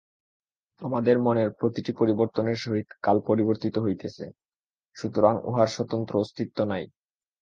আমাদের 0.81 1.15
মনের 1.19 1.49
প্রতিটি 1.51 1.91
পরিবর্তনের 1.97 2.57
সহিত 2.57 2.87
কাল 3.01 3.17
পরিবর্তিত 3.27 3.75
হইতেছে, 3.77 4.25
সুতরাং 4.95 5.33
উহার 5.43 5.69
স্বতন্ত্র 5.75 6.13
অস্তিত্ব 6.19 6.57
নাই। 6.63 6.83